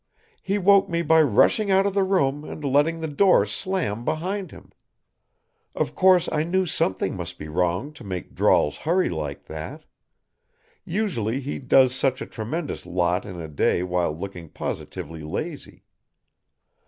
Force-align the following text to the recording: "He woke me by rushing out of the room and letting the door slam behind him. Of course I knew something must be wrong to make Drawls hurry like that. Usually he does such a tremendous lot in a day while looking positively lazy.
"He 0.41 0.57
woke 0.57 0.89
me 0.89 1.03
by 1.03 1.21
rushing 1.21 1.69
out 1.69 1.85
of 1.85 1.93
the 1.93 2.03
room 2.03 2.43
and 2.43 2.63
letting 2.63 3.01
the 3.01 3.07
door 3.07 3.45
slam 3.45 4.03
behind 4.03 4.49
him. 4.49 4.71
Of 5.75 5.93
course 5.93 6.27
I 6.31 6.41
knew 6.41 6.65
something 6.65 7.15
must 7.15 7.37
be 7.37 7.47
wrong 7.47 7.93
to 7.93 8.03
make 8.03 8.33
Drawls 8.33 8.77
hurry 8.77 9.09
like 9.09 9.45
that. 9.45 9.85
Usually 10.85 11.39
he 11.39 11.59
does 11.59 11.93
such 11.93 12.19
a 12.19 12.25
tremendous 12.25 12.83
lot 12.87 13.27
in 13.27 13.39
a 13.39 13.47
day 13.47 13.83
while 13.83 14.11
looking 14.17 14.49
positively 14.49 15.21
lazy. 15.21 15.83